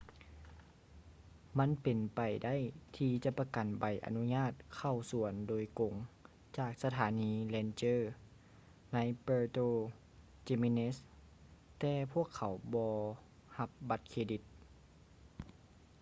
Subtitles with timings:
[1.59, 2.55] ມັນເປັນໄປໄດ້
[2.97, 5.93] ທີ່ຈະປະກັນໃບອະນຸຍາດເຂົ້າສວນໂດຍກົງ
[6.57, 8.01] ຈາກສະຖານີ ranger
[8.93, 9.69] ໃນ puerto
[10.47, 10.95] jiménez
[11.79, 12.95] ແຕ່ພວກເຂົາບໍ່
[13.57, 14.41] ຮັບບັດເຄຣດິດ